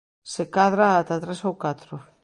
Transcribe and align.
Se 0.31 0.43
cadra 0.55 0.85
ata 0.99 1.21
tres 1.23 1.39
ou 1.49 1.53
catro. 1.63 1.95